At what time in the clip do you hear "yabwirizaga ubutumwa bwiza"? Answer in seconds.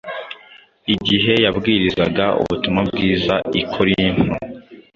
1.45-3.35